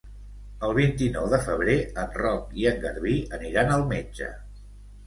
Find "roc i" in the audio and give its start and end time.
2.23-2.67